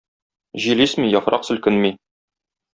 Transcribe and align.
Җил 0.63 0.81
исми, 0.85 1.11
яфрaк 1.17 1.47
сeлкeнми. 1.51 1.95